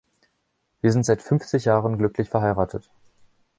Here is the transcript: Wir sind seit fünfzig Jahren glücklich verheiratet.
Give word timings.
Wir 0.81 0.91
sind 0.91 1.05
seit 1.05 1.21
fünfzig 1.21 1.65
Jahren 1.65 1.99
glücklich 1.99 2.27
verheiratet. 2.27 2.89